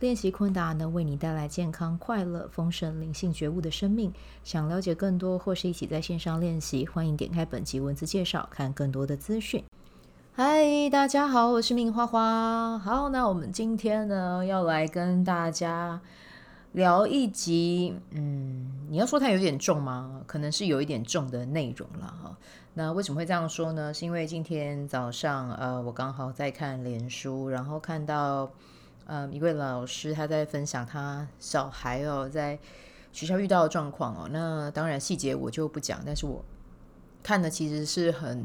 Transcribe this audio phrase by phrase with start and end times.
[0.00, 4.12] 练习昆达能为你带来健康、快乐、丰盛、灵性觉悟的生命。
[4.42, 9.64] 想了解更多或是一起在线上练习，欢迎点开本集文字介绍，看更多的资讯。
[10.32, 12.76] 嗨，大家好，我是命花花。
[12.76, 16.00] 好，那我们今天呢要来跟大家
[16.72, 20.22] 聊一集，嗯，你要说它有点重吗？
[20.26, 22.36] 可能是有一点重的内容了哈。
[22.74, 23.94] 那为什么会这样说呢？
[23.94, 28.50] 是因为今天早上，呃，我刚好在看脸书，然后看到。
[29.06, 32.58] 嗯，一位老师他在分享他小孩哦，在
[33.12, 34.28] 学校遇到的状况哦。
[34.30, 36.44] 那当然细节我就不讲，但是我
[37.22, 38.44] 看的其实是很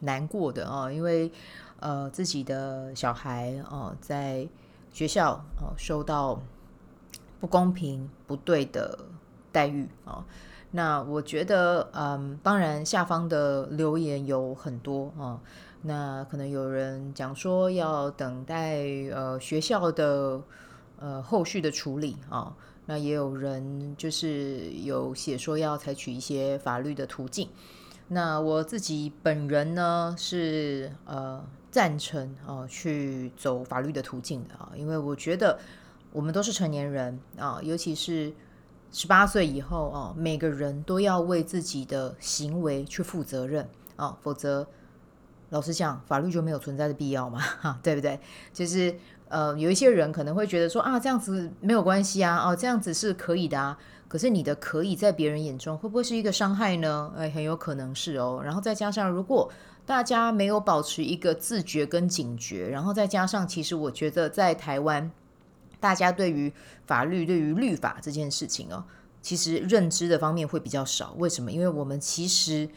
[0.00, 1.30] 难过的哦，因为
[1.80, 4.48] 呃自己的小孩哦在
[4.92, 6.40] 学校哦受到
[7.40, 8.98] 不公平不对的
[9.50, 10.24] 待遇哦。
[10.70, 15.40] 那我觉得嗯，当然下方的留言有很多哦。
[15.82, 20.42] 那可能有人讲说要等待呃学校的
[20.98, 22.54] 呃后续的处理啊、哦，
[22.86, 27.48] 那也有人就是有写说要采取一些法律的途径。
[28.08, 35.58] 那我自己本人呢是呃赞成啊、哦、去走法律的途径的啊，因为我觉得
[36.12, 38.32] 我们都是成年人啊，尤其是
[38.92, 44.66] 十八岁以后哦，每个人都要为自己的行为去负责任哦，否则。
[45.50, 48.20] 老实讲，法律就没有存在的必要嘛， 哈，对不对？
[48.52, 48.94] 就是
[49.30, 53.78] 呃，有一些人可能会觉得说啊，这样子没有关系啊，哦，这样子是可以的啊。
[54.08, 57.10] 可是你的可以在别人眼中会不会是一个伤害呢？
[57.16, 58.42] 哎，很有可能是哦。
[58.44, 59.50] 然后再加上，如果
[59.86, 65.10] 大家没有保持一个自觉跟警觉，然后再加上，其实我觉得在台湾，
[65.80, 66.52] 大家对于
[66.86, 68.84] 法律、对于律法这件事情哦，
[69.22, 71.14] 其实认知的方面会比较少。
[71.18, 71.50] 为什么？
[71.50, 72.68] 因为我们其实。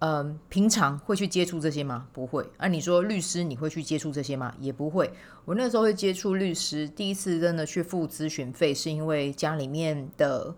[0.00, 2.06] 嗯，平常会去接触这些吗？
[2.12, 2.48] 不会。
[2.56, 4.54] 啊，你说律师，你会去接触这些吗？
[4.60, 5.12] 也不会。
[5.44, 10.54] 我那时候会接触律师，第一次真的去付咨询费，是因为家里面的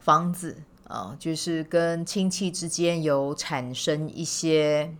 [0.00, 0.56] 房子
[0.88, 4.92] 啊，就是跟亲戚之间有产生一些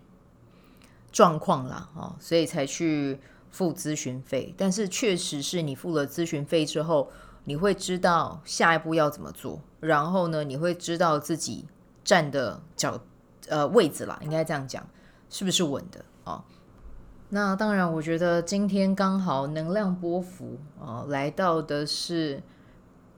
[1.10, 3.19] 状况啦，哦，所以才去
[3.56, 4.55] 付咨询费。
[4.56, 7.11] 但是确实是你付了咨询费之后，
[7.44, 11.65] 你会知道下一步要怎么做，然后呢，你会知道自己
[12.05, 13.00] 站的角。
[13.49, 14.84] 呃，位置啦，应该这样讲，
[15.31, 16.44] 是不是稳的啊、哦？
[17.28, 22.43] 那当然，我觉得今天刚好能量波幅啊、哦，来到的是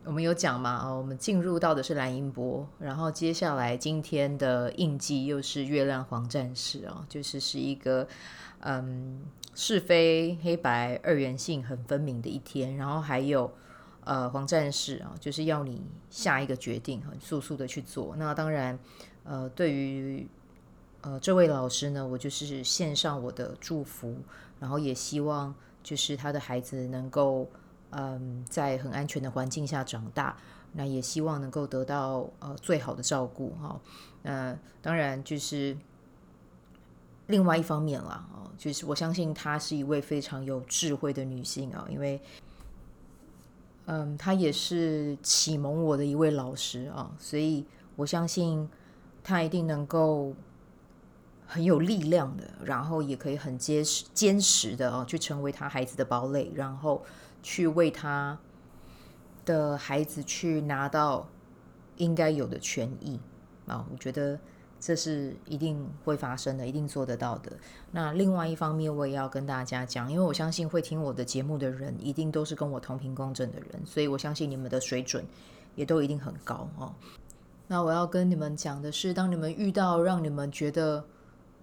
[0.08, 8.08] 我们有讲嘛啊、我们进入到的是蓝鹰波，然后接下来今天的印记又是月亮黄战士啊、就是是一个
[8.60, 9.20] 嗯
[9.54, 13.52] 是非黑白二元性很分明的一天，然后还有
[14.04, 18.16] 呃黄战士啊、就是要你下一个决定，很速速的去做。
[18.16, 18.78] 那当然。
[19.24, 20.26] 呃，对于
[21.02, 24.16] 呃这位老师呢，我就是献上我的祝福，
[24.58, 27.46] 然后也希望就是他的孩子能够
[27.90, 30.36] 嗯在很安全的环境下长大，
[30.72, 33.80] 那也希望能够得到呃最好的照顾哈。
[34.22, 35.76] 那、当然就是
[37.26, 42.20] 另外一方面啦，哦，就是我相信她是一位非常有智慧的女性啊，因为
[43.86, 47.64] 嗯她也是启蒙我的一位老师啊，所以
[47.96, 48.68] 我相信。
[49.20, 50.32] 她一定能够
[51.50, 57.02] 很有力量的，然后也可以很结实、坚实的哦，去成为他孩子的堡垒，然后
[57.42, 58.38] 去为他
[59.46, 61.26] 的孩子去拿到
[61.96, 63.18] 应该有的权益
[63.66, 63.86] 啊！
[63.90, 64.38] 我觉得
[64.78, 67.50] 这是一定会发生的，一定做得到的。
[67.92, 75.24] 那另外一方面，我也要跟大家讲，因为我相信会听我的节目的人，一定都是跟我同频共振的人，所以我相信你们的水准
[75.74, 76.94] 也都一定很高哦。
[77.66, 81.04] 那我要跟你们讲的是，当你们遇到让你们觉得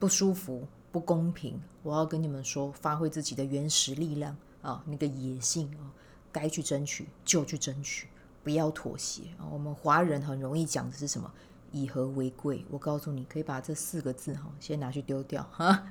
[0.05, 5.89] 不舒服、不公平，我要跟你们说，发挥自己的原始力量啊，那个野性啊，
[6.31, 8.07] 该去争取就去争取，
[8.43, 9.49] 不要妥协啊。
[9.51, 11.31] 我们华人很容易讲的是什么？
[11.71, 12.63] 以和为贵。
[12.69, 15.87] 我告诉你，可以把这四个字哈，先拿去丢掉哈。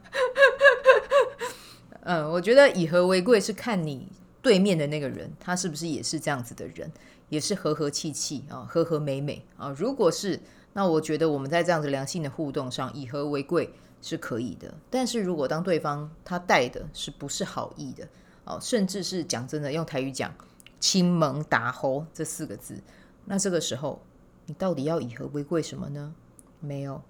[2.03, 4.07] 嗯，我觉得以和为贵是看你
[4.41, 6.89] 对面的那个人，他是不是也是这样子的人。
[7.31, 9.75] 也是和和气气啊，和和美美啊。
[9.77, 10.39] 如果是，
[10.73, 14.73] 那我觉得我们在这样子良性的互动上，以和为贵是可以的。
[14.91, 18.07] 但是如果当对方他带的是不是好意的
[18.45, 20.33] 哦，甚至是讲真的，用台语讲
[20.79, 22.79] “亲蒙打猴”这四个字，
[23.25, 24.03] 那这个时候
[24.45, 26.15] 你到底要以和为贵什么呢？
[26.61, 27.01] 没有，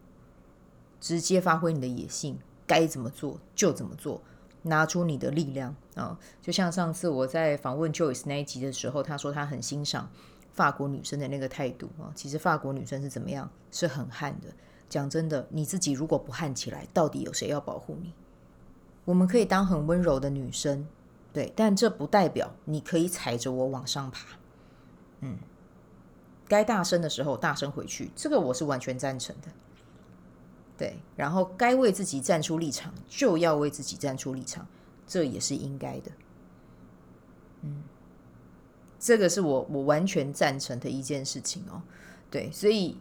[1.00, 4.22] 直接发挥你的野性，该怎么做就怎么做，
[4.62, 10.08] 拿出你的力量啊、就像上次我在访问 Joyce 那一集的时候，他说他很欣赏
[10.52, 13.50] 法国女生的那个态度啊、其实法国女生是怎么样？
[13.72, 14.48] 是很悍的。
[14.88, 18.12] 讲真的，你自己如果不悍起来，到底有谁要保护你？
[19.04, 20.86] 我们可以当很温柔的女生，
[21.32, 24.38] 对，但这不代表你可以踩着我往上爬。
[25.20, 25.38] 嗯，
[26.48, 29.48] 该大声的时候大声回去，这个我是完全赞成的。
[30.76, 34.66] 对，然后该为自己站出立场，就要为自己站出立场，
[35.06, 36.10] 这也是应该的。
[37.62, 37.82] 嗯，
[38.98, 41.82] 这个是我我完全赞成的一件事情哦。
[42.30, 42.98] 对，所以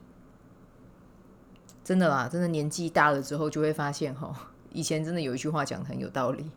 [1.83, 4.33] 真的啦，真的年纪大了之后就会发现哈、
[4.71, 6.49] 以前真的有一句话讲得很有道理。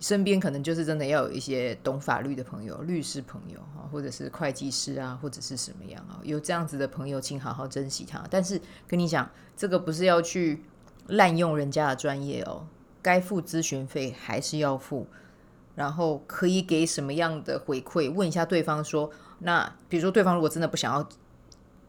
[0.00, 8.22] 身边可能就是真的要有一些懂法律的朋友，律师朋友哈，或者是会计师啊，或者是什么样啊，有这样子的朋友，请好好珍惜他。
[8.30, 10.62] 但是跟你讲，这个不是要去
[11.08, 12.64] 滥用人家的专业哦，
[13.02, 15.08] 该付咨询费还是要付，
[15.74, 18.08] 然后可以给什么样的回馈？
[18.12, 19.10] 问一下对方说，
[19.40, 21.08] 那比如说对方如果真的不想要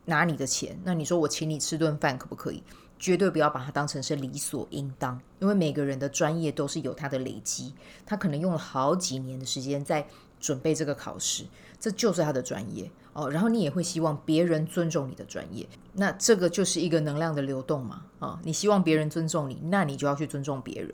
[0.10, 2.62] 拿你的钱，那你说我请你吃顿饭可不可以？
[2.98, 7.74] 绝对不要把它当成是理所应当，因为每个人的专业都是有他的累积，
[8.06, 10.06] 他可能用了好几年的时间在
[10.38, 11.46] 准备这个考试，
[11.80, 13.30] 这就是他的专业哦。
[13.30, 20.92] 然后你也会希望别人尊重你的专业，那这个就是一个能量的流动嘛啊、你希望别人尊重你，那你就要去尊重别人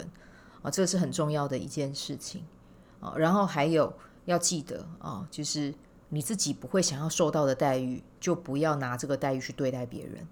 [0.61, 2.43] 啊、这是很重要的一件事情
[2.99, 3.91] 啊、然后还有
[4.25, 5.73] 要记得啊、就是
[6.15, 10.25] 你自己不会想要受到的待遇，就不要拿这个待遇去对待别人。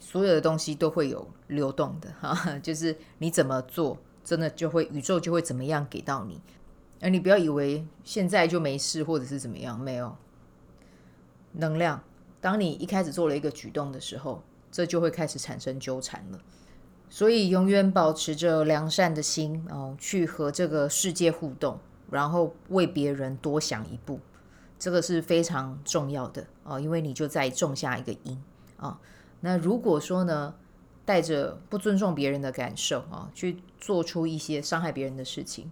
[0.00, 6.40] 所有的东西都会有流动的哈， 就是你怎么做，真的就会宇宙就会怎么样给到你。
[7.00, 10.16] 而你不要以为现在就没事，或者是怎么样，没有
[11.52, 12.02] 能量。
[12.40, 14.42] 当你一开始做了一个举动的时候，
[14.72, 16.40] 这就会开始产生纠缠了。
[17.08, 21.78] 所以永远保持着良善的心哦，去和这个世界互动，
[22.10, 24.18] 然后为别人多想一步，
[24.82, 28.42] 这个是非常重要的哦，因为你就在种下一个因
[28.76, 28.98] 啊。
[29.38, 30.52] 那如果说呢，
[31.04, 35.70] 带着不尊重别人的感受啊，去做出一些伤害别人的事情，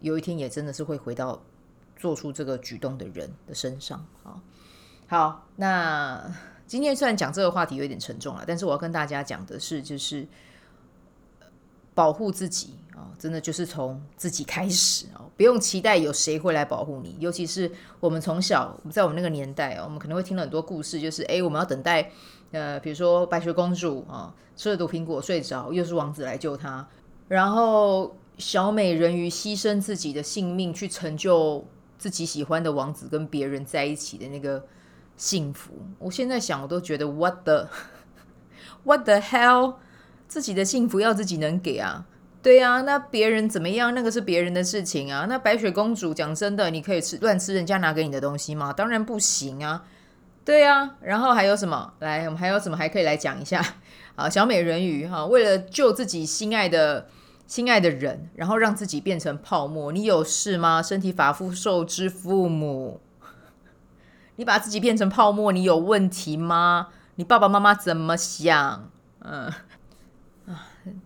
[0.00, 1.40] 有一天也真的是会回到
[1.96, 4.42] 做出这个举动的人的身上啊。
[5.06, 6.34] 好，那
[6.66, 10.26] 今天虽然讲这个话题有点沉重了，但是我要跟大家讲的是，就是
[11.94, 17.16] 保护自己啊，真的就是从自己开始啊，不用期待有谁会来保护你。
[17.20, 17.70] 尤其是
[18.00, 22.10] 我们从小在我们那个年代啊，我们可能会听了很多故事，就是诶，我们要等待。
[22.50, 26.86] 呃，比如说白雪公主啊，吃了毒苹果睡着，又是王子来救她。
[27.28, 31.64] 然后小美人鱼牺牲自己的性命去成就
[31.98, 34.64] 自己喜欢的王子跟别人在一起的那个
[35.16, 35.72] 幸福。
[35.98, 37.68] 我现在想，我都觉得 what the
[38.82, 39.74] what the hell，
[40.26, 42.06] 自己的幸福要自己能给啊？
[42.48, 45.26] 对啊，那别人怎么样，那个是别人的事情啊。
[45.28, 48.72] 那白雪公主讲真的，你可以吃乱吃人家拿给你的东西吗？
[48.72, 49.84] 当然不行啊。
[50.46, 51.92] 对啊，然后还有什么？
[51.98, 53.62] 来，我们还有什么还可以来讲一下？
[54.16, 57.08] 啊，小美人鱼哈，为了救自己心爱的
[57.46, 59.92] 心爱的人，然后让自己变成泡沫。
[59.92, 60.82] 你有事吗？
[60.82, 63.02] 身体发肤受之父母，
[64.36, 66.88] 你把自己变成泡沫，你有问题吗？
[67.16, 68.90] 你爸爸妈妈怎么想？
[69.20, 69.52] 嗯，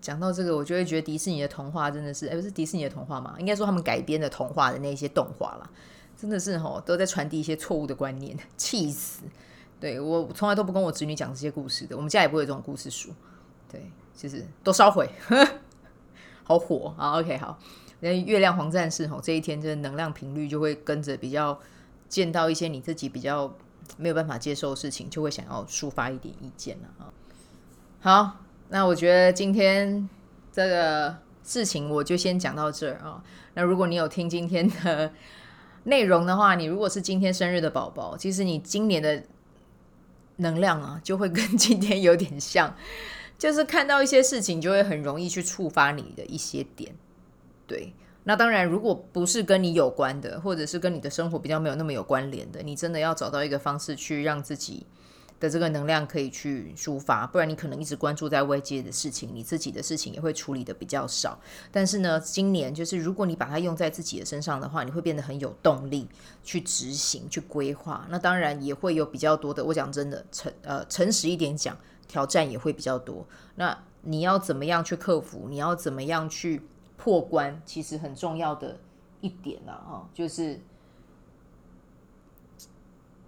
[0.00, 3.34] 讲到这个，我就会觉得迪士尼的童话真的是，哎，不是迪士尼的童话嘛？
[3.38, 5.70] 应该说他们改编的童话的那些动画啦。
[6.16, 9.22] 真的是吼，都在传递一些错误的观念，气死！
[9.80, 13.10] 对，我从来都不跟我侄女讲这些故事的，我们家也不会有这种故事书。
[13.68, 15.10] 对，其实都烧毁，
[16.44, 17.58] 好火啊！OK，好，
[17.98, 21.58] 那月亮黄战士吼，这一天这能量频率就会跟着比较
[22.08, 23.52] 见到一些你自己比较
[23.96, 27.10] 没有办法接受的事情，就会想要抒发一点意见了啊。
[28.00, 28.36] 好，
[28.72, 30.08] 那我觉得今天
[30.50, 31.14] 这个
[31.44, 33.22] 事情我就先讲到这儿啊。
[33.52, 35.12] 那如果你有听今天的，
[35.84, 39.24] 内容的话，你如果是今天生日的宝宝，其实你今年的
[40.36, 42.74] 能量啊，就会跟今天有点像，
[43.36, 46.94] 就是看到一些事情，就会很容易去触发你的一些点。
[47.66, 47.92] 对，
[48.24, 54.86] 那当然，如果不是跟你有关的，或者是跟你的生活比较没有那么有关联的，你真的要找到一个方式去让自己。
[55.42, 61.36] 的这个能量可以去抒发，不然你可能一直关注在外界的事情，你自己的事情也会处理的比较少。
[61.72, 66.08] 但是呢，今年就是如果你把它用在自己的身上的话，你会变得很有动力
[66.44, 68.06] 去执行、去规划。
[68.08, 73.26] 那当然也会有比较多的，我讲真的诚呃诚实一点讲，挑战也会比较多。
[73.56, 75.48] 那你要怎么样去克服？
[75.48, 76.62] 你要怎么样去
[76.96, 77.60] 破关？
[77.66, 78.78] 其实很重要的
[79.20, 80.60] 一点呢，哈，就是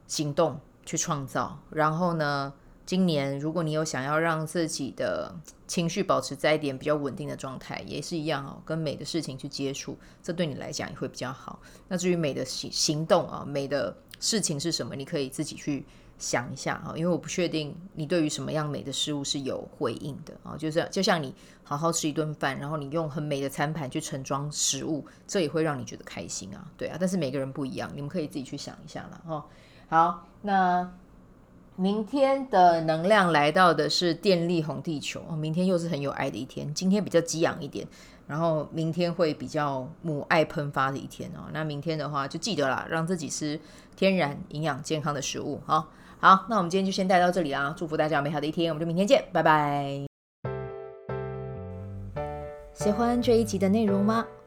[0.06, 0.60] 行动。
[0.84, 2.52] 去创造，然后呢，
[2.84, 5.34] 今年如果你有想要让自己的
[5.66, 11.58] 情绪保持在一点比较稳定的状态，也是一样哦，跟美的事情去接触，这对你来讲也会比较好。
[11.88, 15.86] 那至于美的行行动啊，美的事情是什么，你可以自己去
[16.18, 20.54] 想一下啊，因为我不确定你对于什么样美的事物是有回应的啊。
[20.56, 26.96] 就是就像你好好吃一顿饭，然后你用很美的餐盘去盛装食物，这也会让你觉得开心啊，对啊。
[27.00, 29.44] 但是每个人不一样，你们可以自己去想一下了哦。
[29.88, 30.90] 好，那。
[31.76, 36.72] 明天的能量来到的是电力红地球，明天又是很有爱的一天。
[36.72, 37.84] 今天比较激昂一点，
[38.28, 41.50] 然后明天会比较母爱喷发的一天哦。
[41.52, 43.58] 那明天的话就记得啦，让自己吃
[43.96, 45.60] 天然、营养、健康的食物。
[45.66, 45.88] 好，
[46.20, 47.74] 好，那我们今天就先带到这里啦。
[47.76, 50.06] 祝福大家有美好的一天，我们就明天见，拜拜。
[52.72, 54.24] 喜欢这一集的内容吗？